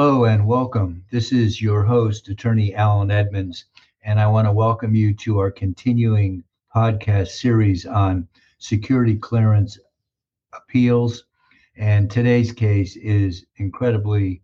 Hello 0.00 0.24
and 0.24 0.46
welcome. 0.46 1.04
This 1.10 1.30
is 1.30 1.60
your 1.60 1.82
host, 1.82 2.30
Attorney 2.30 2.74
Alan 2.74 3.10
Edmunds, 3.10 3.66
and 4.02 4.18
I 4.18 4.28
want 4.28 4.46
to 4.46 4.52
welcome 4.52 4.94
you 4.94 5.12
to 5.16 5.38
our 5.40 5.50
continuing 5.50 6.42
podcast 6.74 7.28
series 7.28 7.84
on 7.84 8.26
security 8.56 9.14
clearance 9.14 9.78
appeals. 10.54 11.24
And 11.76 12.10
today's 12.10 12.50
case 12.50 12.96
is 12.96 13.44
incredibly 13.56 14.40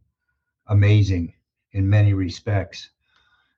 amazing 0.66 1.32
in 1.72 1.88
many 1.88 2.12
respects. 2.12 2.90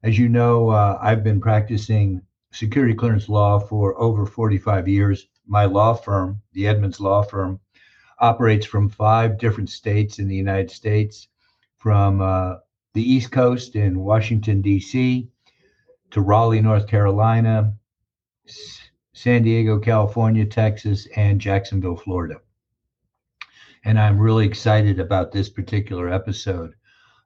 As 0.04 0.16
you 0.16 0.28
know, 0.28 0.68
uh, 0.68 1.00
I've 1.02 1.24
been 1.24 1.40
practicing 1.40 2.22
security 2.52 2.94
clearance 2.94 3.28
law 3.28 3.58
for 3.58 4.00
over 4.00 4.24
45 4.24 4.86
years. 4.86 5.26
My 5.48 5.64
law 5.64 5.94
firm, 5.94 6.42
the 6.52 6.68
Edmunds 6.68 7.00
Law 7.00 7.22
Firm, 7.22 7.58
operates 8.20 8.66
from 8.66 8.88
five 8.88 9.36
different 9.36 9.68
states 9.68 10.20
in 10.20 10.28
the 10.28 10.36
United 10.36 10.70
States 10.70 11.26
from 11.78 12.20
uh, 12.20 12.56
the 12.94 13.02
East 13.02 13.30
Coast 13.30 13.76
in 13.76 14.00
Washington, 14.00 14.60
D.C., 14.60 15.28
to 16.10 16.20
Raleigh, 16.20 16.60
North 16.60 16.86
Carolina, 16.86 17.74
S- 18.46 18.80
San 19.12 19.42
Diego, 19.42 19.78
California, 19.78 20.44
Texas, 20.46 21.06
and 21.16 21.40
Jacksonville, 21.40 21.96
Florida. 21.96 22.36
And 23.84 23.98
I'm 23.98 24.18
really 24.18 24.46
excited 24.46 24.98
about 24.98 25.32
this 25.32 25.48
particular 25.48 26.10
episode 26.12 26.72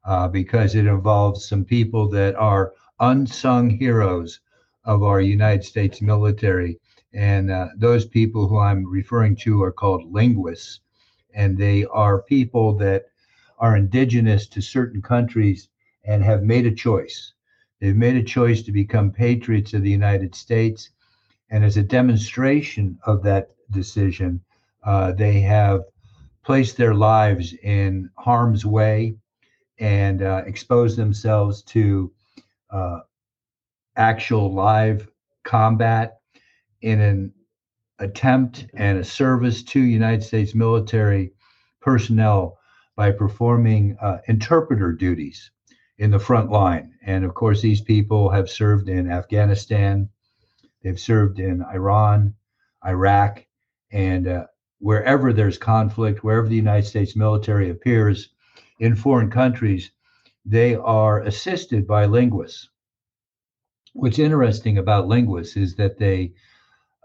uh, 0.04 0.28
because 0.28 0.74
it 0.74 0.86
involves 0.86 1.48
some 1.48 1.64
people 1.64 2.08
that 2.10 2.34
are 2.36 2.72
unsung 3.00 3.70
heroes 3.70 4.40
of 4.84 5.02
our 5.02 5.20
United 5.20 5.64
States 5.64 6.02
military. 6.02 6.78
And 7.14 7.50
uh, 7.50 7.68
those 7.76 8.04
people 8.04 8.48
who 8.48 8.58
I'm 8.58 8.84
referring 8.90 9.36
to 9.36 9.62
are 9.62 9.72
called 9.72 10.12
linguists. 10.12 10.80
And 11.34 11.56
they 11.56 11.84
are 11.86 12.22
people 12.22 12.76
that 12.78 13.04
are 13.62 13.76
indigenous 13.76 14.48
to 14.48 14.60
certain 14.60 15.00
countries 15.00 15.68
and 16.04 16.22
have 16.22 16.42
made 16.42 16.66
a 16.66 16.74
choice. 16.74 17.32
They've 17.80 17.96
made 17.96 18.16
a 18.16 18.22
choice 18.22 18.60
to 18.64 18.72
become 18.72 19.12
patriots 19.12 19.72
of 19.72 19.82
the 19.82 19.90
United 19.90 20.34
States. 20.34 20.90
And 21.48 21.64
as 21.64 21.76
a 21.76 21.82
demonstration 21.82 22.98
of 23.06 23.22
that 23.22 23.50
decision, 23.70 24.40
uh, 24.84 25.12
they 25.12 25.40
have 25.40 25.82
placed 26.44 26.76
their 26.76 26.94
lives 26.94 27.54
in 27.62 28.10
harm's 28.18 28.66
way 28.66 29.14
and 29.78 30.22
uh, 30.22 30.42
exposed 30.44 30.96
themselves 30.98 31.62
to 31.62 32.12
uh, 32.70 33.00
actual 33.96 34.52
live 34.52 35.08
combat 35.44 36.18
in 36.80 37.00
an 37.00 37.32
attempt 38.00 38.66
and 38.74 38.98
a 38.98 39.04
service 39.04 39.62
to 39.62 39.80
United 39.80 40.24
States 40.24 40.52
military 40.52 41.30
personnel 41.80 42.58
by 42.96 43.10
performing 43.10 43.96
uh, 44.00 44.18
interpreter 44.28 44.92
duties 44.92 45.50
in 45.98 46.10
the 46.10 46.18
front 46.18 46.50
line. 46.50 46.92
And 47.02 47.24
of 47.24 47.34
course, 47.34 47.62
these 47.62 47.80
people 47.80 48.30
have 48.30 48.50
served 48.50 48.88
in 48.88 49.10
Afghanistan, 49.10 50.08
they've 50.82 51.00
served 51.00 51.38
in 51.38 51.62
Iran, 51.62 52.34
Iraq, 52.84 53.46
and 53.92 54.26
uh, 54.26 54.46
wherever 54.78 55.32
there's 55.32 55.58
conflict, 55.58 56.24
wherever 56.24 56.48
the 56.48 56.56
United 56.56 56.86
States 56.86 57.14
military 57.14 57.70
appears 57.70 58.30
in 58.80 58.96
foreign 58.96 59.30
countries, 59.30 59.92
they 60.44 60.74
are 60.74 61.20
assisted 61.20 61.86
by 61.86 62.04
linguists. 62.04 62.68
What's 63.92 64.18
interesting 64.18 64.78
about 64.78 65.06
linguists 65.06 65.56
is 65.56 65.76
that 65.76 65.98
they 65.98 66.32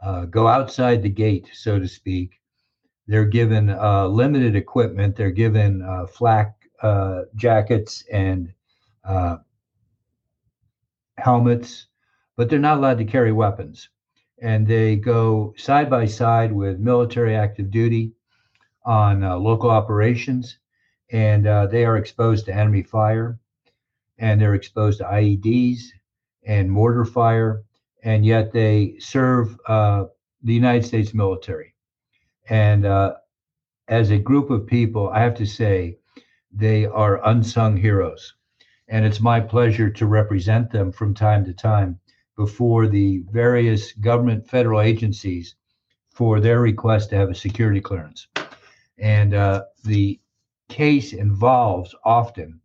uh, 0.01 0.25
go 0.25 0.47
outside 0.47 1.03
the 1.03 1.09
gate, 1.09 1.49
so 1.53 1.77
to 1.79 1.87
speak, 1.87 2.36
they're 3.07 3.25
given 3.25 3.69
uh, 3.69 4.07
limited 4.07 4.55
equipment. 4.55 5.15
They're 5.15 5.31
given 5.31 5.81
uh, 5.81 6.07
flak 6.07 6.53
uh, 6.81 7.21
jackets 7.35 8.03
and 8.11 8.53
uh, 9.03 9.37
helmets, 11.17 11.87
but 12.35 12.49
they're 12.49 12.59
not 12.59 12.77
allowed 12.77 12.97
to 12.97 13.05
carry 13.05 13.31
weapons. 13.31 13.89
And 14.41 14.67
they 14.67 14.97
go 14.97 15.53
side 15.57 15.89
by 15.89 16.05
side 16.05 16.51
with 16.51 16.79
military 16.79 17.35
active 17.35 17.71
duty 17.71 18.11
on 18.85 19.23
uh, 19.23 19.37
local 19.37 19.69
operations, 19.69 20.59
and 21.11 21.45
they 21.71 21.85
are 21.85 21.97
exposed 21.97 22.45
to 22.45 22.53
enemy 22.53 22.83
fire, 22.83 23.39
and 24.19 24.39
they're 24.39 24.53
exposed 24.53 24.99
to 24.99 25.05
IEDs 25.05 25.79
and 26.45 26.69
mortar 26.69 27.05
fire, 27.05 27.63
and 28.03 28.25
yet 28.25 28.51
they 28.51 28.95
serve 28.99 29.57
the 29.67 30.09
United 30.43 30.85
States 30.85 31.13
military 31.13 31.73
and 32.49 32.85
uh, 32.85 33.15
as 33.87 34.11
a 34.11 34.17
group 34.17 34.49
of 34.49 34.67
people, 34.67 35.09
I 35.09 35.19
have 35.19 35.35
to 35.35 35.45
say 35.45 35.97
they 36.51 36.85
are 36.85 37.25
unsung 37.27 37.77
heroes. 37.77 38.33
And 38.87 39.05
it's 39.05 39.19
my 39.19 39.39
pleasure 39.39 39.89
to 39.89 40.05
represent 40.05 40.71
them 40.71 40.91
from 40.91 41.13
time 41.13 41.43
to 41.45 41.53
time 41.53 41.99
before 42.37 42.87
the 42.87 43.23
various 43.31 43.91
government 43.93 44.47
federal 44.47 44.81
agencies 44.81 45.55
for 46.09 46.39
their 46.39 46.61
request 46.61 47.09
to 47.09 47.15
have 47.15 47.29
a 47.29 47.35
security 47.35 47.81
clearance. 47.81 48.27
And 48.97 49.33
uh, 49.33 49.65
the 49.83 50.19
case 50.69 51.13
involves 51.13 51.93
often 52.03 52.59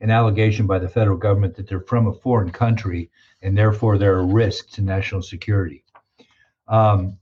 an 0.00 0.10
allegation 0.10 0.66
by 0.66 0.78
the 0.78 0.88
federal 0.88 1.16
government 1.16 1.54
that 1.56 1.68
they're 1.68 1.80
from 1.80 2.06
a 2.06 2.14
foreign 2.14 2.50
country 2.50 3.10
and 3.42 3.56
therefore 3.56 3.98
they're 3.98 4.18
a 4.18 4.24
risk 4.24 4.70
to 4.70 4.82
national 4.82 5.22
security. 5.22 5.84
Um, 6.68 7.18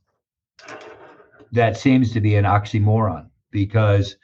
that 1.53 1.77
seems 1.77 2.13
to 2.13 2.21
be 2.21 2.37
an 2.37 2.45
oxymoron 2.45 3.29
because 3.51 4.17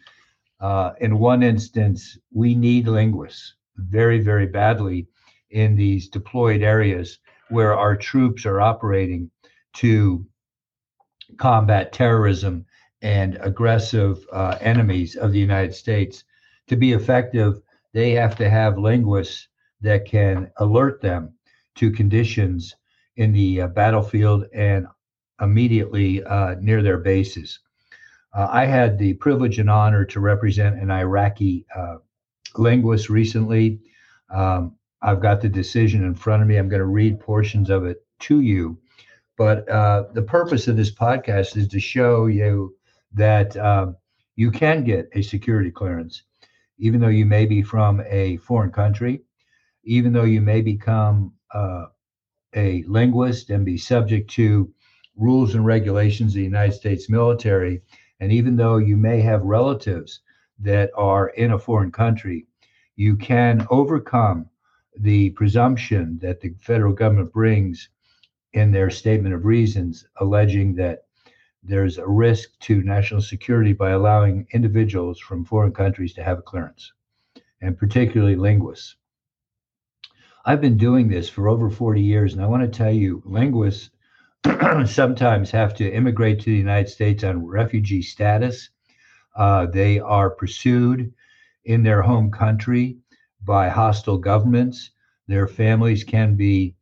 uh, 0.60 0.92
in 1.00 1.18
one 1.18 1.42
instance 1.42 2.18
we 2.32 2.54
need 2.54 2.86
linguists 2.86 3.54
very 3.76 4.20
very 4.20 4.46
badly 4.46 5.06
in 5.50 5.76
these 5.76 6.08
deployed 6.08 6.62
areas 6.62 7.18
where 7.48 7.76
our 7.76 7.96
troops 7.96 8.46
are 8.46 8.60
operating 8.60 9.30
to 9.72 10.26
combat 11.36 11.92
terrorism 11.92 12.64
and 13.02 13.36
aggressive 13.40 14.24
uh, 14.32 14.56
enemies 14.60 15.16
of 15.16 15.32
the 15.32 15.38
United 15.38 15.74
States. 15.74 16.24
To 16.68 16.76
be 16.76 16.92
effective, 16.92 17.60
they 17.92 18.12
have 18.12 18.36
to 18.36 18.48
have 18.48 18.78
linguists 18.78 19.48
that 19.82 20.06
can 20.06 20.50
alert 20.56 21.00
them 21.00 21.34
to 21.76 21.90
conditions 21.90 22.74
in 23.16 23.32
the 23.32 23.62
uh, 23.62 23.66
battlefield 23.68 24.46
and 24.54 24.86
immediately 25.40 26.22
uh, 26.24 26.54
near 26.60 26.82
their 26.82 26.98
bases. 26.98 27.60
Uh, 28.32 28.48
I 28.50 28.66
had 28.66 28.98
the 28.98 29.14
privilege 29.14 29.58
and 29.58 29.70
honor 29.70 30.04
to 30.06 30.20
represent 30.20 30.80
an 30.80 30.90
Iraqi 30.90 31.66
uh, 31.74 31.96
linguist 32.56 33.08
recently. 33.08 33.80
Um, 34.30 34.76
I've 35.02 35.20
got 35.20 35.40
the 35.40 35.48
decision 35.48 36.04
in 36.04 36.14
front 36.14 36.42
of 36.42 36.48
me. 36.48 36.56
I'm 36.56 36.68
going 36.68 36.80
to 36.80 36.86
read 36.86 37.20
portions 37.20 37.70
of 37.70 37.84
it 37.84 38.04
to 38.20 38.40
you. 38.40 38.78
But 39.36 39.68
uh, 39.68 40.04
the 40.12 40.22
purpose 40.22 40.68
of 40.68 40.76
this 40.76 40.92
podcast 40.92 41.56
is 41.56 41.68
to 41.68 41.80
show 41.80 42.26
you 42.26 42.74
that 43.12 43.56
um, 43.56 43.96
you 44.36 44.50
can 44.50 44.84
get 44.84 45.08
a 45.12 45.22
security 45.22 45.70
clearance, 45.70 46.22
even 46.78 47.00
though 47.00 47.08
you 47.08 47.26
may 47.26 47.46
be 47.46 47.62
from 47.62 48.02
a 48.08 48.36
foreign 48.38 48.70
country, 48.70 49.22
even 49.84 50.12
though 50.12 50.24
you 50.24 50.40
may 50.40 50.60
become 50.60 51.32
uh, 51.52 51.86
a 52.54 52.82
linguist 52.86 53.50
and 53.50 53.64
be 53.64 53.76
subject 53.76 54.30
to 54.30 54.72
rules 55.16 55.54
and 55.54 55.64
regulations 55.64 56.32
of 56.32 56.36
the 56.36 56.42
United 56.42 56.72
States 56.72 57.08
military. 57.08 57.82
And 58.20 58.32
even 58.32 58.56
though 58.56 58.78
you 58.78 58.96
may 58.96 59.20
have 59.20 59.42
relatives 59.42 60.20
that 60.58 60.90
are 60.96 61.28
in 61.30 61.52
a 61.52 61.58
foreign 61.58 61.92
country, 61.92 62.46
you 62.96 63.16
can 63.16 63.66
overcome 63.70 64.46
the 64.98 65.30
presumption 65.30 66.18
that 66.22 66.40
the 66.40 66.54
federal 66.60 66.92
government 66.92 67.32
brings 67.32 67.88
in 68.52 68.70
their 68.70 68.90
statement 68.90 69.34
of 69.34 69.44
reasons, 69.44 70.06
alleging 70.20 70.74
that 70.76 71.00
there's 71.62 71.98
a 71.98 72.06
risk 72.06 72.50
to 72.60 72.82
national 72.82 73.20
security 73.20 73.72
by 73.72 73.90
allowing 73.90 74.46
individuals 74.52 75.18
from 75.18 75.44
foreign 75.44 75.72
countries 75.72 76.12
to 76.14 76.22
have 76.22 76.38
a 76.38 76.42
clearance, 76.42 76.92
and 77.60 77.76
particularly 77.76 78.36
linguists. 78.36 78.96
I've 80.44 80.60
been 80.60 80.76
doing 80.76 81.08
this 81.08 81.28
for 81.28 81.48
over 81.48 81.70
40 81.70 82.02
years, 82.02 82.34
and 82.34 82.42
I 82.42 82.46
want 82.46 82.62
to 82.62 82.78
tell 82.78 82.92
you, 82.92 83.22
linguists 83.24 83.90
sometimes 84.86 85.50
have 85.50 85.74
to 85.74 85.90
immigrate 85.90 86.38
to 86.38 86.50
the 86.50 86.56
United 86.56 86.88
States 86.88 87.24
on 87.24 87.46
refugee 87.46 88.02
status. 88.02 88.68
Uh, 89.36 89.66
they 89.66 89.98
are 89.98 90.30
pursued 90.30 91.12
in 91.64 91.82
their 91.82 92.02
home 92.02 92.30
country 92.30 92.98
by 93.42 93.68
hostile 93.68 94.18
governments. 94.18 94.90
Their 95.28 95.48
families 95.48 96.04
can 96.04 96.36
be 96.36 96.74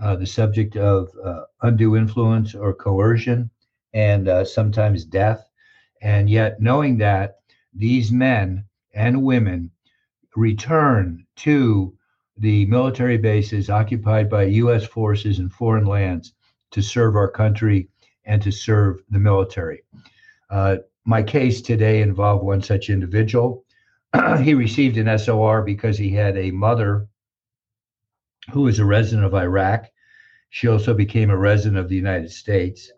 uh, 0.00 0.16
the 0.16 0.26
subject 0.26 0.76
of 0.76 1.10
uh, 1.22 1.42
undue 1.62 1.96
influence 1.96 2.54
or 2.54 2.72
coercion 2.72 3.50
and 3.92 4.28
uh, 4.28 4.44
sometimes 4.44 5.04
death. 5.04 5.46
And 6.00 6.30
yet, 6.30 6.60
knowing 6.60 6.96
that 6.98 7.40
these 7.74 8.10
men 8.10 8.64
and 8.94 9.22
women 9.22 9.70
return 10.36 11.26
to 11.36 11.94
the 12.38 12.64
military 12.66 13.18
bases 13.18 13.68
occupied 13.68 14.30
by 14.30 14.44
U.S. 14.44 14.84
forces 14.86 15.38
in 15.38 15.50
foreign 15.50 15.84
lands 15.84 16.32
to 16.70 16.82
serve 16.82 17.16
our 17.16 17.30
country 17.30 17.88
and 18.24 18.40
to 18.42 18.50
serve 18.50 19.00
the 19.10 19.18
military. 19.18 19.82
Uh, 20.50 20.76
my 21.04 21.22
case 21.22 21.62
today 21.62 22.02
involved 22.02 22.44
one 22.44 22.62
such 22.62 22.90
individual 22.90 23.64
he 24.42 24.54
received 24.54 24.96
an 24.96 25.18
SOR 25.18 25.62
because 25.62 25.96
he 25.96 26.10
had 26.10 26.36
a 26.36 26.50
mother 26.50 27.06
who 28.52 28.62
was 28.62 28.78
a 28.78 28.84
resident 28.84 29.24
of 29.24 29.34
Iraq. 29.34 29.86
She 30.50 30.66
also 30.66 30.94
became 30.94 31.30
a 31.30 31.36
resident 31.36 31.78
of 31.78 31.88
the 31.88 31.96
United 31.96 32.32
States. 32.32 32.90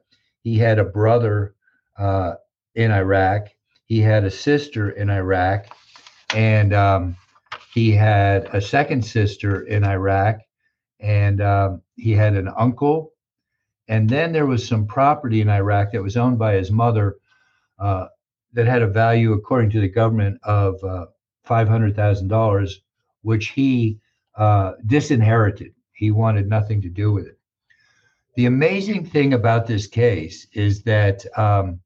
He 0.43 0.57
had 0.57 0.79
a 0.79 0.85
brother 0.85 1.55
uh, 1.99 2.35
in 2.75 2.91
Iraq. 2.91 3.49
He 3.85 4.01
had 4.01 4.25
a 4.25 4.31
sister 4.31 4.91
in 4.91 5.11
Iraq, 5.11 5.67
and 6.35 6.73
um, 6.73 7.17
he 7.75 7.93
had 7.93 8.47
a 8.55 8.61
second 8.61 9.05
sister 9.05 9.63
in 9.63 9.85
Iraq, 9.85 10.41
and 10.99 11.43
um, 11.43 11.83
he 11.97 12.13
had 12.13 12.35
an 12.35 12.49
uncle. 12.57 13.12
And 13.93 14.09
then 14.09 14.33
there 14.33 14.47
was 14.47 14.67
some 14.67 14.87
property 14.87 15.43
in 15.43 15.51
Iraq 15.51 15.93
that 15.93 16.03
was 16.03 16.17
owned 16.17 16.39
by 16.39 16.55
his 16.55 16.71
mother 16.71 17.17
uh, 17.79 18.07
that 18.55 18.65
had 18.67 18.81
a 18.81 18.87
value, 18.87 19.35
according 19.35 19.69
to 19.73 19.83
the 19.83 19.89
government, 19.89 20.41
of 20.45 20.83
uh, 20.83 21.09
$500,000, 21.47 22.73
which 23.21 23.49
he 23.49 23.99
uh, 24.35 24.73
disinherited. 24.87 25.75
He 25.93 26.11
wanted 26.11 26.49
nothing 26.49 26.81
to 26.81 26.89
do 26.89 27.13
with 27.13 27.27
it. 27.27 27.39
The 28.35 28.47
amazing 28.47 29.05
thing 29.05 29.35
about 29.35 29.67
this 29.67 29.87
case 29.87 30.47
is 30.55 30.83
that 30.85 31.27
um, 31.39 31.79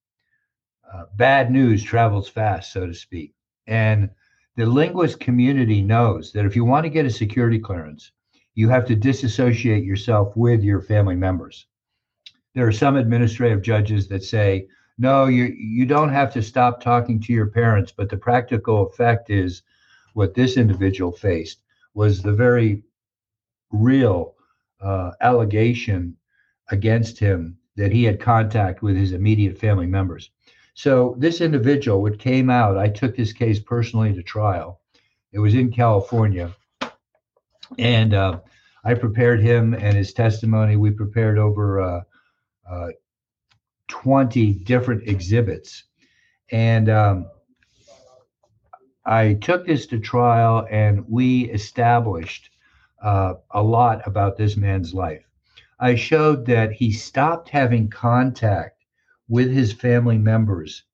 uh, 0.89 1.07
bad 1.17 1.51
news 1.51 1.83
travels 1.83 2.29
fast, 2.29 2.73
so 2.73 2.87
to 2.87 2.95
speak. 2.95 3.35
And 3.67 4.11
the 4.55 4.67
linguist 4.67 5.19
community 5.19 5.83
knows 5.83 6.31
that 6.35 6.47
if 6.47 6.55
you 6.55 6.65
want 6.65 6.85
to 6.85 6.91
get 6.91 7.05
a 7.05 7.11
security 7.11 7.59
clearance, 7.59 8.13
you 8.55 8.69
have 8.69 8.87
to 8.87 8.95
disassociate 8.95 9.83
yourself 9.83 10.37
with 10.37 10.63
your 10.63 10.81
family 10.81 11.17
members. 11.17 11.67
There 12.57 12.67
are 12.67 12.73
some 12.73 12.97
administrative 12.97 13.61
judges 13.61 14.09
that 14.09 14.25
say, 14.25 14.67
no, 14.97 15.27
you 15.27 15.45
you 15.59 15.85
don't 15.85 16.09
have 16.09 16.33
to 16.33 16.43
stop 16.43 16.81
talking 16.81 17.21
to 17.21 17.33
your 17.35 17.49
parents, 17.49 17.93
but 17.95 18.09
the 18.09 18.17
practical 18.17 18.87
effect 18.87 19.29
is 19.29 19.63
what 20.15 20.33
this 20.33 20.57
individual 20.57 21.13
faced 21.13 21.61
was 21.93 22.23
the 22.23 22.33
very 22.33 22.83
real 23.71 24.37
uh, 24.81 25.11
allegation 25.21 26.17
against 26.71 27.19
him 27.19 27.59
that 27.77 27.93
he 27.93 28.05
had 28.05 28.19
contact 28.19 28.81
with 28.81 28.97
his 28.97 29.13
immediate 29.13 29.59
family 29.59 29.87
members. 29.87 30.31
So 30.73 31.15
this 31.19 31.43
individual, 31.43 32.01
what 32.01 32.19
came 32.19 32.49
out, 32.49 32.79
I 32.79 32.89
took 32.89 33.15
this 33.15 33.35
case 33.35 33.61
personally 33.61 34.15
to 34.15 34.23
trial. 34.23 34.81
It 35.31 35.41
was 35.41 35.55
in 35.55 35.71
California, 35.71 36.57
and 37.79 38.15
uh, 38.15 38.41
I 38.83 38.95
prepared 38.95 39.43
him 39.43 39.75
and 39.75 39.95
his 39.95 40.15
testimony. 40.15 40.77
We 40.77 40.91
prepared 40.91 41.37
over 41.37 41.83
uh, 41.83 42.01
uh, 42.71 42.89
20 43.89 44.53
different 44.65 45.09
exhibits, 45.09 45.85
and 46.51 46.89
um, 46.89 47.27
I 49.05 49.35
took 49.35 49.67
this 49.67 49.87
to 49.89 49.99
trial, 50.01 50.67
and 50.71 51.05
we 51.09 51.51
established 51.51 52.51
uh, 53.03 53.35
a 53.53 53.63
lot 53.63 54.07
about 54.07 54.37
this 54.37 54.57
man's 54.57 54.93
life. 54.93 55.23
I 55.79 55.95
showed 55.95 56.47
that 56.47 56.73
he 56.73 56.91
stopped 56.91 57.51
having 57.51 57.89
contact 57.89 58.85
with 59.29 59.51
his 59.53 59.73
family 59.73 60.19
members 60.19 60.85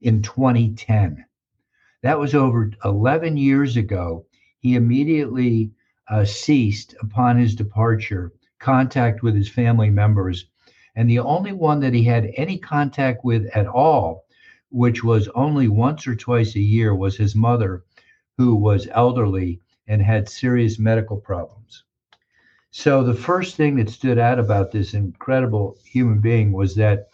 in 0.00 0.22
2010. 0.22 1.24
That 2.02 2.18
was 2.18 2.34
over 2.34 2.70
11 2.84 3.36
years 3.36 3.76
ago. 3.76 4.26
He 4.60 4.76
immediately 4.76 5.72
uh, 6.08 6.24
ceased 6.24 6.94
upon 7.00 7.38
his 7.38 7.54
departure 7.54 8.32
contact 8.58 9.22
with 9.22 9.34
his 9.34 9.48
family 9.48 9.90
members. 9.90 10.46
And 10.98 11.08
the 11.08 11.20
only 11.20 11.52
one 11.52 11.78
that 11.78 11.94
he 11.94 12.02
had 12.02 12.32
any 12.36 12.58
contact 12.58 13.24
with 13.24 13.46
at 13.54 13.68
all, 13.68 14.24
which 14.70 15.04
was 15.04 15.28
only 15.28 15.68
once 15.68 16.08
or 16.08 16.16
twice 16.16 16.56
a 16.56 16.60
year, 16.60 16.92
was 16.92 17.16
his 17.16 17.36
mother, 17.36 17.84
who 18.36 18.56
was 18.56 18.88
elderly 18.90 19.60
and 19.86 20.02
had 20.02 20.28
serious 20.28 20.76
medical 20.76 21.16
problems. 21.16 21.84
So 22.72 23.04
the 23.04 23.14
first 23.14 23.54
thing 23.54 23.76
that 23.76 23.90
stood 23.90 24.18
out 24.18 24.40
about 24.40 24.72
this 24.72 24.92
incredible 24.92 25.78
human 25.84 26.20
being 26.20 26.50
was 26.50 26.74
that 26.74 27.10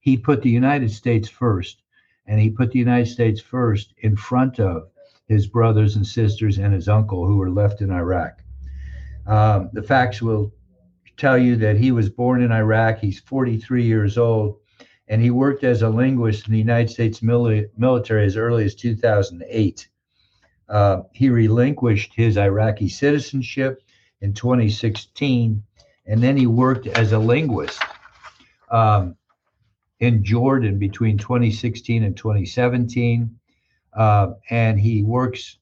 he 0.00 0.16
put 0.16 0.42
the 0.42 0.50
United 0.50 0.90
States 0.90 1.28
first, 1.28 1.84
and 2.26 2.40
he 2.40 2.50
put 2.50 2.72
the 2.72 2.80
United 2.80 3.10
States 3.12 3.40
first 3.40 3.94
in 3.98 4.16
front 4.16 4.58
of 4.58 4.90
his 5.28 5.46
brothers 5.46 5.94
and 5.94 6.04
sisters 6.04 6.58
and 6.58 6.74
his 6.74 6.88
uncle 6.88 7.24
who 7.24 7.36
were 7.36 7.52
left 7.52 7.80
in 7.80 7.92
Iraq. 7.92 8.42
Um, 9.28 9.70
the 9.72 9.84
facts 9.84 10.20
will 10.20 10.52
tell 11.20 11.38
you 11.38 11.56
that 11.56 11.76
he 11.76 11.92
was 11.92 12.08
born 12.08 12.42
in 12.42 12.52
Iraq. 12.52 12.98
He's 12.98 13.20
43 13.20 13.84
years 13.84 14.18
old, 14.18 14.58
and 15.08 15.20
he 15.20 15.30
worked 15.30 15.64
as 15.64 15.82
a 15.82 15.88
linguist 15.88 16.46
in 16.46 16.52
the 16.52 16.58
United 16.58 16.90
States 16.90 17.20
mili- 17.20 17.68
military 17.76 18.24
as 18.24 18.36
early 18.36 18.64
as 18.64 18.74
2008. 18.74 19.88
Uh, 20.68 21.02
he 21.12 21.28
relinquished 21.28 22.14
his 22.14 22.38
Iraqi 22.38 22.88
citizenship 22.88 23.82
in 24.20 24.32
2016, 24.32 25.62
and 26.06 26.22
then 26.22 26.36
he 26.36 26.46
worked 26.46 26.86
as 26.86 27.12
a 27.12 27.18
linguist. 27.18 27.80
Um, 28.70 29.16
in 30.00 30.24
Jordan 30.24 30.78
between 30.78 31.18
2016 31.18 32.02
and 32.02 32.16
2017. 32.16 33.38
Uh, 33.92 34.32
and 34.48 34.80
he 34.80 35.02
works 35.02 35.58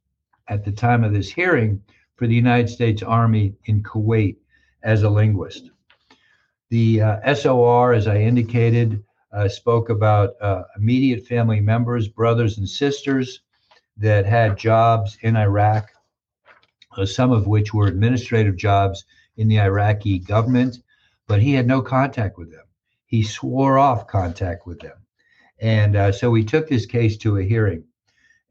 at 0.49 0.65
the 0.65 0.73
time 0.73 1.05
of 1.05 1.13
this 1.13 1.31
hearing 1.31 1.83
for 2.17 2.27
the 2.27 2.35
United 2.35 2.69
States 2.69 3.03
Army 3.03 3.55
in 3.65 3.83
Kuwait 3.83 4.37
as 4.83 5.03
a 5.03 5.11
linguist. 5.11 5.71
The 6.71 7.01
uh, 7.01 7.35
SOR, 7.35 7.95
as 7.95 8.07
I 8.07 8.19
indicated, 8.19 9.03
uh, 9.33 9.49
spoke 9.49 9.91
about 9.91 10.35
uh, 10.41 10.63
immediate 10.77 11.27
family 11.27 11.61
members, 11.61 12.09
brothers 12.09 12.59
and 12.59 12.69
sisters 12.69 13.41
that 13.97 14.27
had 14.27 14.59
jobs 14.59 15.19
in 15.23 15.37
Iraq, 15.37 15.91
uh, 16.97 17.07
some 17.07 17.33
of 17.33 17.47
which 17.47 17.75
were 17.75 17.87
administrative 17.87 18.57
jobs 18.57 19.05
in 19.37 19.49
the 19.49 19.61
Iraqi 19.61 20.19
government, 20.19 20.79
but 21.27 21.41
he 21.41 21.53
had 21.53 21.67
no 21.67 21.83
contact 21.83 22.39
with 22.39 22.51
them 22.51 22.63
he 23.09 23.23
swore 23.23 23.79
off 23.79 24.07
contact 24.07 24.67
with 24.67 24.79
them. 24.81 24.97
And 25.61 25.97
uh, 25.97 26.13
so 26.13 26.31
we 26.31 26.45
took 26.45 26.69
this 26.69 26.87
case 26.87 27.17
to 27.19 27.39
a 27.39 27.43
hearing. 27.43 27.85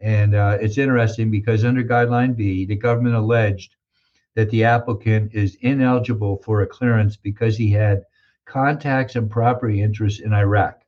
And 0.01 0.35
uh, 0.35 0.57
it's 0.59 0.77
interesting 0.77 1.31
because 1.31 1.63
under 1.63 1.83
Guideline 1.83 2.35
B, 2.35 2.65
the 2.65 2.75
government 2.75 3.15
alleged 3.15 3.75
that 4.37 4.51
the 4.51 4.63
applicant 4.63 5.33
is 5.33 5.57
ineligible 5.61 6.37
for 6.45 6.61
a 6.61 6.67
clearance 6.67 7.17
because 7.17 7.57
he 7.57 7.71
had 7.71 8.03
contacts 8.45 9.15
and 9.15 9.31
property 9.31 9.81
interests 9.81 10.19
in 10.19 10.31
Iraq. 10.31 10.79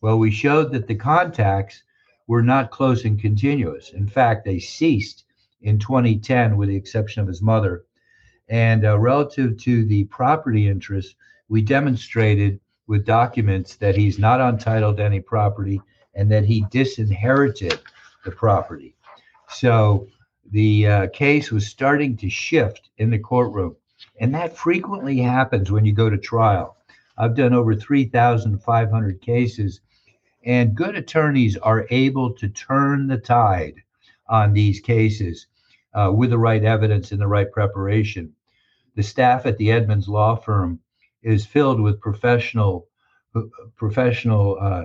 Well, 0.00 0.18
we 0.18 0.32
showed 0.32 0.72
that 0.72 0.88
the 0.88 0.96
contacts 0.96 1.84
were 2.26 2.42
not 2.42 2.72
close 2.72 3.04
and 3.04 3.16
continuous. 3.16 3.90
In 3.90 4.08
fact, 4.08 4.44
they 4.44 4.58
ceased 4.58 5.26
in 5.62 5.78
2010, 5.78 6.56
with 6.56 6.70
the 6.70 6.74
exception 6.74 7.22
of 7.22 7.28
his 7.28 7.40
mother. 7.40 7.84
And 8.48 8.84
uh, 8.84 8.98
relative 8.98 9.56
to 9.58 9.84
the 9.84 10.02
property 10.06 10.66
interests, 10.66 11.14
we 11.48 11.62
demonstrated 11.62 12.58
with 12.88 13.06
documents 13.06 13.76
that 13.76 13.94
he's 13.94 14.18
not 14.18 14.40
entitled 14.40 14.96
to 14.96 15.04
any 15.04 15.20
property 15.20 15.80
and 16.16 16.28
that 16.32 16.44
he 16.44 16.66
disinherited 16.72 17.78
the 18.24 18.32
property. 18.32 18.96
So 19.50 20.08
the 20.50 20.86
uh, 20.86 21.06
case 21.08 21.50
was 21.50 21.66
starting 21.66 22.16
to 22.16 22.30
shift 22.30 22.90
in 22.98 23.10
the 23.10 23.18
courtroom. 23.18 23.76
And 24.20 24.34
that 24.34 24.56
frequently 24.56 25.18
happens 25.18 25.70
when 25.70 25.84
you 25.84 25.92
go 25.92 26.08
to 26.08 26.18
trial. 26.18 26.76
I've 27.16 27.34
done 27.34 27.52
over 27.52 27.74
3,500 27.74 29.20
cases, 29.20 29.80
and 30.44 30.74
good 30.74 30.94
attorneys 30.94 31.56
are 31.56 31.86
able 31.90 32.32
to 32.34 32.48
turn 32.48 33.06
the 33.08 33.18
tide 33.18 33.74
on 34.28 34.52
these 34.52 34.80
cases 34.80 35.46
uh, 35.94 36.12
with 36.14 36.30
the 36.30 36.38
right 36.38 36.64
evidence 36.64 37.12
and 37.12 37.20
the 37.20 37.26
right 37.26 37.50
preparation. 37.50 38.32
The 38.94 39.02
staff 39.02 39.46
at 39.46 39.58
the 39.58 39.72
Edmunds 39.72 40.08
Law 40.08 40.36
Firm 40.36 40.80
is 41.22 41.46
filled 41.46 41.80
with 41.80 42.00
professional 42.00 42.86
professional 43.76 44.56
uh, 44.60 44.84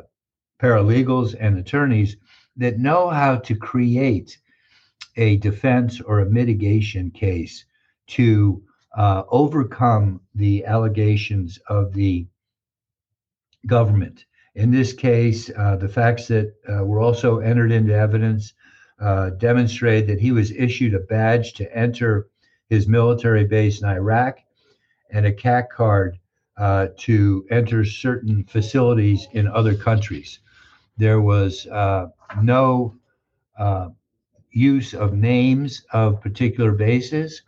paralegals 0.59 1.35
and 1.39 1.57
attorneys 1.57 2.17
that 2.57 2.77
know 2.77 3.09
how 3.09 3.37
to 3.37 3.55
create 3.55 4.37
a 5.15 5.37
defense 5.37 6.01
or 6.01 6.19
a 6.19 6.29
mitigation 6.29 7.11
case 7.11 7.65
to 8.07 8.63
uh, 8.97 9.23
overcome 9.29 10.21
the 10.35 10.65
allegations 10.65 11.59
of 11.67 11.93
the 11.93 12.27
government. 13.65 14.25
In 14.55 14.71
this 14.71 14.93
case, 14.93 15.49
uh, 15.57 15.77
the 15.77 15.89
facts 15.89 16.27
that 16.27 16.53
uh, 16.69 16.85
were 16.85 16.99
also 16.99 17.39
entered 17.39 17.71
into 17.71 17.93
evidence 17.93 18.53
uh, 18.99 19.31
demonstrate 19.31 20.07
that 20.07 20.19
he 20.19 20.31
was 20.31 20.51
issued 20.51 20.93
a 20.93 20.99
badge 20.99 21.53
to 21.53 21.75
enter 21.75 22.29
his 22.69 22.87
military 22.87 23.45
base 23.45 23.81
in 23.81 23.87
Iraq 23.87 24.39
and 25.09 25.25
a 25.25 25.33
CAC 25.33 25.69
card 25.69 26.19
uh, 26.57 26.87
to 26.97 27.45
enter 27.49 27.83
certain 27.83 28.43
facilities 28.43 29.27
in 29.31 29.47
other 29.47 29.73
countries. 29.75 30.39
There 30.97 31.21
was 31.21 31.65
uh, 31.67 32.07
no 32.41 32.95
use 34.53 34.93
of 34.93 35.13
names 35.13 35.83
of 35.91 36.21
particular 36.21 36.71
bases 36.71 37.41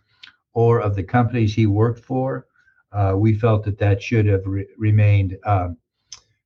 or 0.52 0.80
of 0.80 0.94
the 0.94 1.02
companies 1.02 1.54
he 1.54 1.66
worked 1.66 2.04
for. 2.04 2.46
Uh, 2.92 3.14
we 3.16 3.34
felt 3.34 3.64
that 3.64 3.78
that 3.78 4.02
should 4.02 4.26
have 4.26 4.46
re- 4.46 4.66
remained 4.76 5.38
um, 5.44 5.76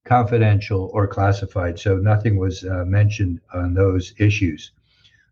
confidential 0.05 0.91
or 0.93 1.07
classified, 1.07 1.79
so 1.79 1.97
nothing 1.97 2.37
was 2.37 2.65
uh, 2.65 2.85
mentioned 2.85 3.41
on 3.55 3.75
those 3.75 4.15
issues. 4.19 4.73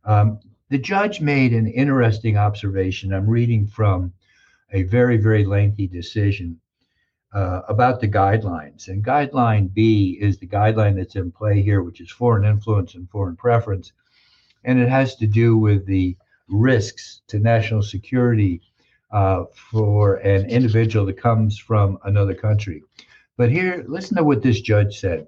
Um, 0.05 0.39
the 0.71 0.79
judge 0.79 1.21
made 1.21 1.53
an 1.53 1.67
interesting 1.67 2.37
observation. 2.37 3.13
I'm 3.13 3.29
reading 3.29 3.67
from 3.67 4.13
a 4.73 4.83
very, 4.85 5.17
very 5.17 5.45
lengthy 5.45 5.87
decision 5.87 6.61
uh, 7.33 7.63
about 7.69 8.01
the 8.01 8.09
guidelines. 8.09 8.89
And 8.89 9.05
guideline 9.05 9.73
B 9.73 10.19
is 10.21 10.39
the 10.39 10.47
guideline 10.47 10.97
that's 10.97 11.17
in 11.17 11.33
play 11.33 11.63
here, 11.63 11.83
which 11.83 12.01
is 12.01 12.11
foreign 12.11 12.45
influence 12.45 12.95
and 12.95 13.09
foreign 13.11 13.37
preference. 13.37 13.93
And 14.65 14.79
it 14.79 14.88
has 14.88 15.17
to 15.17 15.27
do 15.27 15.57
with 15.57 15.87
the 15.87 16.17
risks 16.49 17.23
to 17.29 17.38
national 17.38 17.83
security 17.83 18.61
uh, 19.11 19.45
for 19.71 20.17
an 20.17 20.47
individual 20.50 21.07
that 21.07 21.21
comes 21.21 21.59
from 21.59 21.99
another 22.05 22.35
country. 22.35 22.83
But 23.37 23.50
here, 23.50 23.85
listen 23.87 24.17
to 24.17 24.25
what 24.25 24.43
this 24.43 24.61
judge 24.61 24.99
said. 24.99 25.27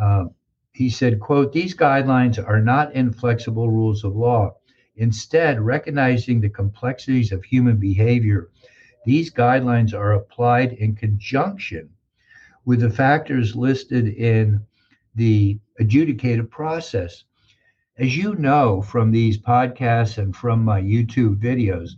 Um, 0.00 0.34
he 0.72 0.90
said, 0.90 1.20
quote, 1.20 1.52
these 1.52 1.74
guidelines 1.74 2.38
are 2.38 2.60
not 2.60 2.94
inflexible 2.94 3.70
rules 3.70 4.04
of 4.04 4.14
law. 4.14 4.54
Instead, 4.96 5.60
recognizing 5.60 6.40
the 6.40 6.48
complexities 6.48 7.32
of 7.32 7.42
human 7.44 7.76
behavior 7.76 8.50
these 9.04 9.32
guidelines 9.32 9.94
are 9.94 10.12
applied 10.12 10.74
in 10.74 10.94
conjunction 10.94 11.88
with 12.64 12.80
the 12.80 12.90
factors 12.90 13.56
listed 13.56 14.08
in 14.08 14.60
the 15.14 15.58
adjudicative 15.80 16.50
process. 16.50 17.24
As 18.00 18.16
you 18.16 18.34
know 18.34 18.82
from 18.82 19.12
these 19.12 19.38
podcasts 19.38 20.18
and 20.18 20.34
from 20.34 20.64
my 20.64 20.80
YouTube 20.80 21.36
videos, 21.36 21.90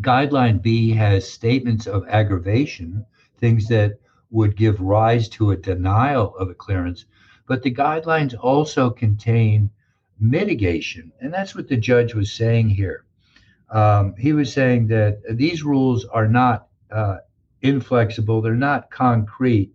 Guideline 0.00 0.62
B 0.62 0.90
has 0.90 1.28
statements 1.28 1.88
of 1.88 2.06
aggravation, 2.08 3.04
things 3.38 3.66
that 3.68 3.98
would 4.30 4.56
give 4.56 4.80
rise 4.80 5.28
to 5.30 5.50
a 5.50 5.56
denial 5.56 6.36
of 6.36 6.50
a 6.50 6.54
clearance, 6.54 7.06
but 7.48 7.62
the 7.62 7.74
guidelines 7.74 8.34
also 8.38 8.90
contain 8.90 9.70
mitigation. 10.20 11.10
And 11.20 11.32
that's 11.32 11.56
what 11.56 11.66
the 11.66 11.76
judge 11.76 12.14
was 12.14 12.32
saying 12.32 12.68
here 12.68 13.04
um, 13.70 14.14
he 14.16 14.32
was 14.32 14.52
saying 14.52 14.86
that 14.88 15.20
these 15.36 15.64
rules 15.64 16.04
are 16.04 16.28
not 16.28 16.68
uh, 16.90 17.18
inflexible, 17.62 18.40
they're 18.40 18.54
not 18.54 18.90
concrete. 18.90 19.72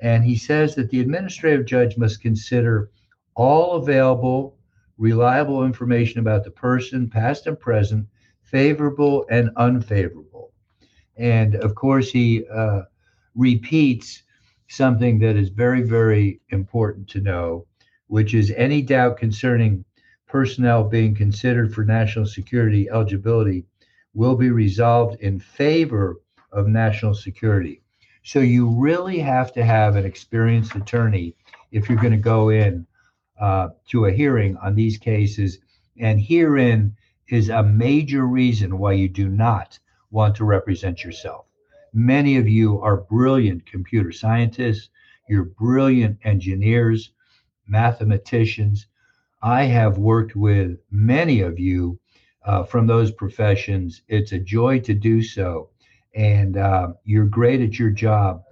And 0.00 0.24
he 0.24 0.36
says 0.36 0.74
that 0.74 0.90
the 0.90 1.00
administrative 1.00 1.66
judge 1.66 1.96
must 1.96 2.20
consider 2.20 2.90
all 3.34 3.76
available, 3.76 4.56
reliable 4.98 5.64
information 5.64 6.20
about 6.20 6.44
the 6.44 6.50
person, 6.50 7.08
past 7.08 7.46
and 7.46 7.58
present, 7.58 8.06
favorable 8.42 9.26
and 9.30 9.50
unfavorable. 9.56 10.52
And 11.16 11.54
of 11.56 11.74
course, 11.74 12.10
he 12.10 12.44
uh, 12.52 12.82
repeats 13.34 14.22
something 14.68 15.18
that 15.20 15.36
is 15.36 15.48
very, 15.48 15.82
very 15.82 16.40
important 16.50 17.08
to 17.08 17.20
know, 17.20 17.66
which 18.06 18.34
is 18.34 18.52
any 18.56 18.82
doubt 18.82 19.16
concerning 19.16 19.84
personnel 20.26 20.84
being 20.84 21.14
considered 21.14 21.72
for 21.72 21.84
national 21.84 22.26
security 22.26 22.88
eligibility 22.90 23.64
will 24.14 24.36
be 24.36 24.50
resolved 24.50 25.20
in 25.20 25.38
favor 25.38 26.20
of 26.52 26.66
national 26.66 27.14
security. 27.14 27.82
So 28.24 28.40
you 28.40 28.68
really 28.70 29.18
have 29.18 29.52
to 29.52 29.64
have 29.64 29.96
an 29.96 30.04
experienced 30.04 30.74
attorney 30.74 31.34
if 31.72 31.88
you're 31.88 31.98
going 31.98 32.12
to 32.12 32.16
go 32.16 32.48
in 32.48 32.86
uh, 33.40 33.68
to 33.88 34.06
a 34.06 34.12
hearing 34.12 34.56
on 34.58 34.74
these 34.74 34.98
cases. 34.98 35.58
And 35.98 36.20
herein 36.20 36.96
is 37.28 37.48
a 37.48 37.62
major 37.62 38.26
reason 38.26 38.78
why 38.78 38.92
you 38.92 39.08
do 39.08 39.28
not 39.28 39.78
want 40.10 40.36
to 40.36 40.44
represent 40.44 41.02
yourself. 41.04 41.46
Many 41.92 42.36
of 42.36 42.48
you 42.48 42.80
are 42.80 42.96
brilliant 42.96 43.66
computer 43.66 44.12
scientists, 44.12 44.88
you're 45.28 45.44
brilliant 45.44 46.18
engineers, 46.24 47.12
mathematicians, 47.66 48.86
I 49.44 49.64
have 49.64 49.98
worked 49.98 50.34
with 50.34 50.78
many 50.90 51.42
of 51.42 51.58
you 51.58 52.00
uh, 52.46 52.64
from 52.64 52.86
those 52.86 53.12
professions. 53.12 54.00
It's 54.08 54.32
a 54.32 54.38
joy 54.38 54.80
to 54.80 54.94
do 54.94 55.22
so. 55.22 55.68
And 56.14 56.56
uh, 56.56 56.94
you're 57.04 57.26
great 57.26 57.60
at 57.60 57.78
your 57.78 57.90
job. 57.90 58.42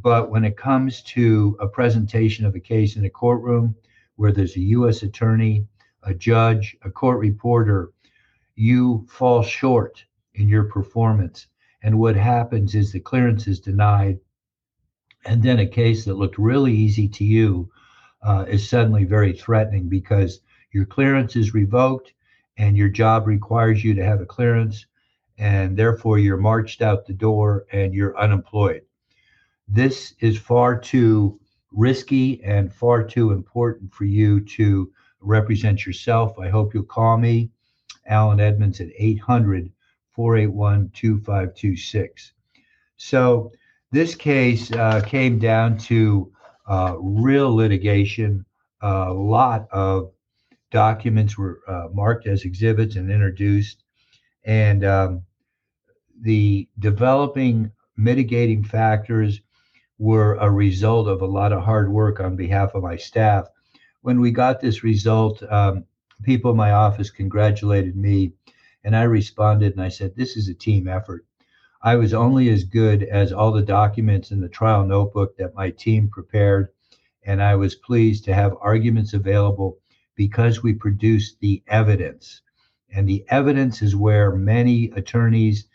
But 0.00 0.30
when 0.30 0.46
it 0.46 0.56
comes 0.56 1.02
to 1.02 1.58
a 1.60 1.68
presentation 1.68 2.46
of 2.46 2.54
a 2.54 2.60
case 2.60 2.96
in 2.96 3.04
a 3.04 3.10
courtroom 3.10 3.74
where 4.20 4.32
there's 4.32 4.56
a 4.56 4.60
U.S. 4.76 5.02
attorney, 5.02 5.66
a 6.02 6.12
judge, 6.12 6.76
a 6.82 6.90
court 6.90 7.20
reporter, 7.20 7.90
you 8.54 9.06
fall 9.08 9.42
short 9.42 10.04
in 10.34 10.46
your 10.46 10.64
performance. 10.64 11.46
And 11.82 11.98
what 11.98 12.16
happens 12.16 12.74
is 12.74 12.92
the 12.92 13.00
clearance 13.00 13.46
is 13.46 13.60
denied. 13.60 14.20
And 15.24 15.42
then 15.42 15.58
a 15.58 15.66
case 15.66 16.04
that 16.04 16.18
looked 16.18 16.36
really 16.36 16.74
easy 16.74 17.08
to 17.08 17.24
you 17.24 17.70
uh, 18.22 18.44
is 18.46 18.68
suddenly 18.68 19.04
very 19.04 19.32
threatening 19.32 19.88
because 19.88 20.42
your 20.70 20.84
clearance 20.84 21.34
is 21.34 21.54
revoked 21.54 22.12
and 22.58 22.76
your 22.76 22.90
job 22.90 23.26
requires 23.26 23.82
you 23.82 23.94
to 23.94 24.04
have 24.04 24.20
a 24.20 24.26
clearance, 24.26 24.84
and 25.38 25.78
therefore 25.78 26.18
you're 26.18 26.36
marched 26.36 26.82
out 26.82 27.06
the 27.06 27.14
door 27.14 27.64
and 27.72 27.94
you're 27.94 28.18
unemployed. 28.18 28.82
This 29.66 30.12
is 30.20 30.36
far 30.36 30.78
too 30.78 31.40
risky 31.72 32.42
and 32.44 32.72
far 32.72 33.02
too 33.02 33.32
important 33.32 33.92
for 33.92 34.04
you 34.04 34.40
to 34.40 34.90
represent 35.20 35.86
yourself. 35.86 36.38
I 36.38 36.48
hope 36.48 36.74
you'll 36.74 36.82
call 36.84 37.18
me, 37.18 37.50
Alan 38.06 38.40
Edmunds, 38.40 38.80
at 38.80 38.88
800 38.96 39.70
481 40.10 40.90
2526. 40.94 42.32
So, 42.96 43.52
this 43.92 44.14
case 44.14 44.70
uh, 44.72 45.00
came 45.04 45.38
down 45.38 45.76
to 45.78 46.32
uh, 46.68 46.96
real 47.00 47.54
litigation. 47.54 48.44
A 48.82 49.12
lot 49.12 49.66
of 49.72 50.12
documents 50.70 51.36
were 51.36 51.60
uh, 51.66 51.88
marked 51.92 52.26
as 52.26 52.44
exhibits 52.44 52.96
and 52.96 53.10
introduced, 53.10 53.82
and 54.44 54.84
um, 54.84 55.22
the 56.20 56.68
developing 56.78 57.70
mitigating 57.96 58.62
factors 58.62 59.40
were 60.00 60.34
a 60.36 60.50
result 60.50 61.06
of 61.06 61.20
a 61.20 61.26
lot 61.26 61.52
of 61.52 61.62
hard 61.62 61.92
work 61.92 62.20
on 62.20 62.34
behalf 62.34 62.74
of 62.74 62.82
my 62.82 62.96
staff. 62.96 63.46
When 64.00 64.18
we 64.18 64.30
got 64.30 64.58
this 64.58 64.82
result, 64.82 65.42
um, 65.52 65.84
people 66.22 66.52
in 66.52 66.56
my 66.56 66.70
office 66.72 67.10
congratulated 67.10 67.94
me, 67.94 68.32
and 68.82 68.96
I 68.96 69.02
responded 69.02 69.74
and 69.74 69.82
I 69.82 69.90
said, 69.90 70.16
This 70.16 70.38
is 70.38 70.48
a 70.48 70.54
team 70.54 70.88
effort. 70.88 71.26
I 71.82 71.96
was 71.96 72.14
only 72.14 72.48
as 72.48 72.64
good 72.64 73.02
as 73.02 73.30
all 73.30 73.52
the 73.52 73.60
documents 73.60 74.30
in 74.30 74.40
the 74.40 74.48
trial 74.48 74.86
notebook 74.86 75.36
that 75.36 75.54
my 75.54 75.68
team 75.68 76.08
prepared, 76.08 76.68
and 77.22 77.42
I 77.42 77.56
was 77.56 77.74
pleased 77.74 78.24
to 78.24 78.34
have 78.34 78.56
arguments 78.62 79.12
available 79.12 79.76
because 80.14 80.62
we 80.62 80.72
produced 80.72 81.40
the 81.40 81.62
evidence. 81.68 82.40
And 82.90 83.06
the 83.06 83.26
evidence 83.28 83.82
is 83.82 83.94
where 83.94 84.34
many 84.34 84.92
attorneys 84.92 85.66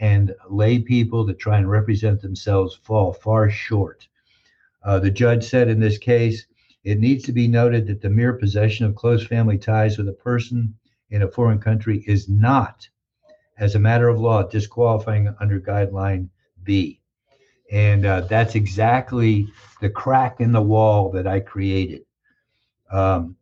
and 0.00 0.34
lay 0.48 0.78
people 0.78 1.24
that 1.26 1.38
try 1.38 1.58
and 1.58 1.70
represent 1.70 2.20
themselves 2.20 2.80
fall 2.82 3.12
far 3.12 3.50
short. 3.50 4.08
Uh, 4.82 4.98
the 4.98 5.10
judge 5.10 5.44
said 5.44 5.68
in 5.68 5.78
this 5.78 5.98
case, 5.98 6.46
it 6.84 6.98
needs 6.98 7.22
to 7.24 7.32
be 7.32 7.46
noted 7.46 7.86
that 7.86 8.00
the 8.00 8.08
mere 8.08 8.32
possession 8.32 8.86
of 8.86 8.94
close 8.94 9.26
family 9.26 9.58
ties 9.58 9.98
with 9.98 10.08
a 10.08 10.14
person 10.14 10.74
in 11.10 11.22
a 11.22 11.30
foreign 11.30 11.58
country 11.58 12.02
is 12.06 12.28
not 12.28 12.88
as 13.58 13.74
a 13.74 13.78
matter 13.78 14.08
of 14.08 14.18
law 14.18 14.42
disqualifying 14.42 15.34
under 15.38 15.60
guideline 15.60 16.28
B. 16.64 17.00
And 17.70 18.06
uh, 18.06 18.22
that's 18.22 18.54
exactly 18.54 19.46
the 19.82 19.90
crack 19.90 20.40
in 20.40 20.50
the 20.50 20.62
wall 20.62 21.10
that 21.12 21.26
I 21.26 21.40
created. 21.40 22.06
Um, 22.90 23.36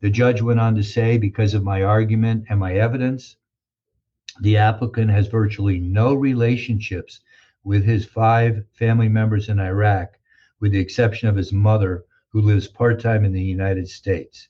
the 0.00 0.10
judge 0.10 0.40
went 0.40 0.60
on 0.60 0.76
to 0.76 0.82
say, 0.84 1.18
because 1.18 1.54
of 1.54 1.64
my 1.64 1.82
argument 1.82 2.44
and 2.48 2.60
my 2.60 2.74
evidence, 2.74 3.36
the 4.40 4.56
applicant 4.56 5.10
has 5.10 5.28
virtually 5.28 5.78
no 5.78 6.14
relationships 6.14 7.20
with 7.62 7.84
his 7.84 8.04
five 8.04 8.64
family 8.72 9.08
members 9.08 9.48
in 9.48 9.60
Iraq, 9.60 10.18
with 10.60 10.72
the 10.72 10.80
exception 10.80 11.28
of 11.28 11.36
his 11.36 11.52
mother, 11.52 12.04
who 12.30 12.40
lives 12.40 12.66
part 12.66 13.00
time 13.00 13.24
in 13.24 13.32
the 13.32 13.42
United 13.42 13.88
States. 13.88 14.48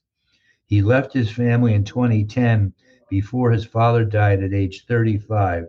He 0.67 0.83
left 0.83 1.13
his 1.13 1.31
family 1.31 1.75
in 1.75 1.85
2010 1.85 2.73
before 3.11 3.51
his 3.51 3.65
father 3.65 4.05
died 4.05 4.43
at 4.43 4.55
age 4.55 4.87
35 4.87 5.67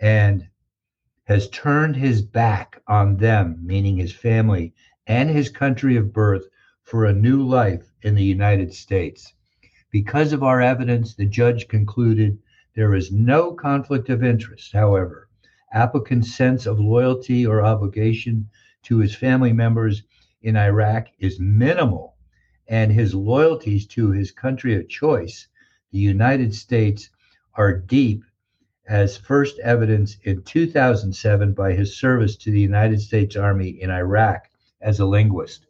and 0.00 0.48
has 1.24 1.48
turned 1.50 1.96
his 1.96 2.22
back 2.22 2.80
on 2.88 3.16
them, 3.16 3.58
meaning 3.62 3.96
his 3.96 4.12
family 4.12 4.72
and 5.06 5.28
his 5.28 5.50
country 5.50 5.96
of 5.96 6.12
birth, 6.12 6.46
for 6.82 7.04
a 7.04 7.12
new 7.12 7.42
life 7.42 7.92
in 8.02 8.14
the 8.14 8.24
United 8.24 8.72
States. 8.72 9.34
Because 9.90 10.32
of 10.32 10.42
our 10.42 10.60
evidence, 10.60 11.14
the 11.14 11.26
judge 11.26 11.68
concluded 11.68 12.38
there 12.76 12.94
is 12.94 13.10
no 13.10 13.52
conflict 13.52 14.10
of 14.10 14.22
interest. 14.22 14.72
However, 14.72 15.28
applicant's 15.72 16.34
sense 16.34 16.66
of 16.66 16.78
loyalty 16.78 17.46
or 17.46 17.64
obligation 17.64 18.48
to 18.82 18.98
his 18.98 19.14
family 19.14 19.52
members 19.52 20.02
in 20.42 20.56
Iraq 20.56 21.08
is 21.18 21.40
minimal, 21.40 22.16
and 22.68 22.92
his 22.92 23.14
loyalties 23.14 23.86
to 23.86 24.10
his 24.10 24.30
country 24.30 24.76
of 24.76 24.88
choice 24.88 25.48
the 25.90 25.98
United 25.98 26.54
States 26.54 27.08
are 27.54 27.78
deep, 27.78 28.22
as 28.86 29.16
first 29.16 29.58
evidenced 29.60 30.18
in 30.24 30.42
2007 30.42 31.54
by 31.54 31.72
his 31.72 31.96
service 31.96 32.36
to 32.36 32.50
the 32.50 32.60
United 32.60 33.00
States 33.00 33.36
Army 33.36 33.70
in 33.80 33.90
Iraq 33.90 34.50
as 34.82 35.00
a 35.00 35.06
linguist. 35.06 35.66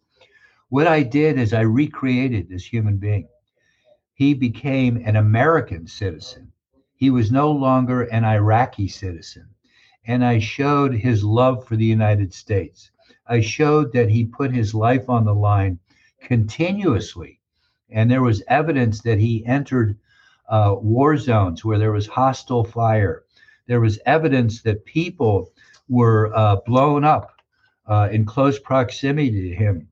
What 0.70 0.88
I 0.88 1.04
did 1.04 1.38
is 1.38 1.54
I 1.54 1.60
recreated 1.60 2.48
this 2.48 2.64
human 2.66 2.96
being. 2.96 3.28
he 4.12 4.34
became 4.34 4.96
an 5.04 5.14
American 5.14 5.86
citizen. 5.86 6.50
He 6.98 7.10
was 7.10 7.30
no 7.30 7.52
longer 7.52 8.04
an 8.04 8.24
Iraqi 8.24 8.88
citizen. 8.88 9.48
And 10.06 10.24
I 10.24 10.38
showed 10.38 10.94
his 10.94 11.22
love 11.22 11.66
for 11.66 11.76
the 11.76 11.84
United 11.84 12.32
States. 12.32 12.90
I 13.26 13.40
showed 13.40 13.92
that 13.92 14.08
he 14.08 14.24
put 14.24 14.50
his 14.50 14.74
life 14.74 15.10
on 15.10 15.24
the 15.26 15.34
line 15.34 15.78
continuously. 16.22 17.40
And 17.90 18.10
there 18.10 18.22
was 18.22 18.42
evidence 18.48 19.02
that 19.02 19.18
he 19.18 19.44
entered 19.44 19.98
uh, 20.48 20.76
war 20.78 21.18
zones 21.18 21.64
where 21.64 21.78
there 21.78 21.92
was 21.92 22.06
hostile 22.06 22.64
fire. 22.64 23.24
There 23.66 23.80
was 23.80 23.98
evidence 24.06 24.62
that 24.62 24.86
people 24.86 25.52
were 25.88 26.34
uh, 26.34 26.56
blown 26.64 27.04
up 27.04 27.42
uh, 27.86 28.08
in 28.10 28.24
close 28.24 28.58
proximity 28.58 29.50
to 29.50 29.54
him 29.54 29.88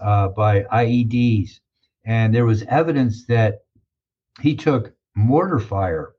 uh, 0.00 0.28
by 0.28 0.64
IEDs. 0.64 1.60
And 2.04 2.34
there 2.34 2.46
was 2.46 2.64
evidence 2.64 3.26
that 3.26 3.64
he 4.40 4.56
took 4.56 4.92
mortar 5.14 5.60
fire 5.60 6.14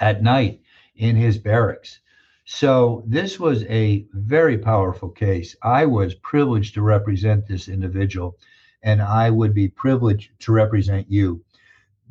at 0.00 0.22
night 0.22 0.60
in 0.96 1.16
his 1.16 1.38
barracks. 1.38 2.00
So 2.44 3.02
this 3.06 3.38
was 3.38 3.64
a 3.64 4.06
very 4.12 4.56
powerful 4.56 5.10
case. 5.10 5.54
I 5.62 5.84
was 5.84 6.14
privileged 6.14 6.74
to 6.74 6.82
represent 6.82 7.46
this 7.46 7.68
individual, 7.68 8.38
and 8.82 9.02
I 9.02 9.28
would 9.30 9.52
be 9.52 9.68
privileged 9.68 10.30
to 10.40 10.52
represent 10.52 11.10
you. 11.10 11.44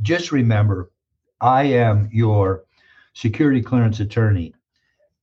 Just 0.01 0.32
remember, 0.32 0.91
I 1.41 1.63
am 1.63 2.10
your 2.12 2.65
security 3.13 3.62
clearance 3.63 4.00
attorney 4.00 4.53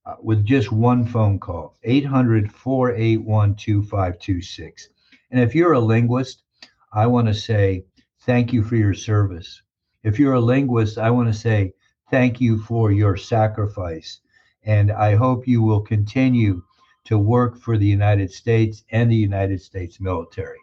uh, 0.05 0.15
with 0.21 0.45
just 0.45 0.71
one 0.71 1.05
phone 1.05 1.39
call 1.39 1.77
800 1.83 2.51
481 2.51 3.55
2526. 3.55 4.89
And 5.31 5.39
if 5.39 5.55
you're 5.55 5.73
a 5.73 5.79
linguist, 5.79 6.43
I 6.91 7.07
want 7.07 7.27
to 7.27 7.33
say 7.33 7.85
thank 8.21 8.51
you 8.51 8.63
for 8.63 8.75
your 8.75 8.93
service. 8.93 9.61
If 10.03 10.19
you're 10.19 10.33
a 10.33 10.41
linguist, 10.41 10.97
I 10.97 11.09
want 11.09 11.27
to 11.27 11.39
say 11.39 11.73
thank 12.09 12.41
you 12.41 12.59
for 12.59 12.91
your 12.91 13.17
sacrifice. 13.17 14.21
And 14.63 14.91
I 14.91 15.15
hope 15.15 15.47
you 15.47 15.61
will 15.61 15.81
continue 15.81 16.63
to 17.05 17.17
work 17.17 17.57
for 17.57 17.77
the 17.77 17.85
United 17.85 18.31
States 18.31 18.83
and 18.91 19.11
the 19.11 19.15
United 19.15 19.61
States 19.61 19.99
military. 19.99 20.59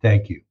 Thank 0.00 0.28
you. 0.28 0.42